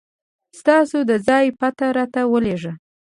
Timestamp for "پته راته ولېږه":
1.59-2.73